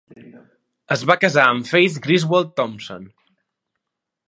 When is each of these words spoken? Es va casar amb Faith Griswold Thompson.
Es 0.95 1.03
va 1.11 1.17
casar 1.23 1.43
amb 1.49 1.69
Faith 1.73 1.99
Griswold 2.07 2.51
Thompson. 2.61 3.07